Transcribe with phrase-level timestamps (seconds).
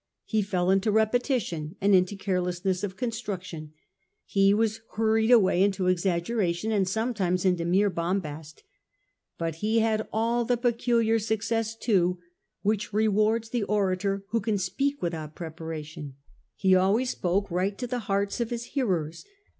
[0.25, 3.73] He fell into repetition and into carelessness of construction;
[4.25, 8.63] he was hurried away into exaggeration and some times into mere bombast.
[9.37, 12.17] But he had all the pecu liar success, too,
[12.63, 16.15] which rewards the orator who can speak without preparation.
[16.55, 19.23] He always spoke right to the hearts of his hearers.